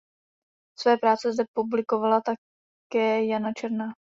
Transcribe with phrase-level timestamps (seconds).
[0.77, 3.93] Své práce zde publikovala také Jana Černá.